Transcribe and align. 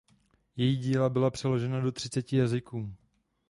Její 0.55 0.77
díla 0.77 1.09
byla 1.09 1.29
přeložena 1.31 1.79
do 1.81 1.91
třiceti 1.91 2.37
jazyků. 2.37 2.93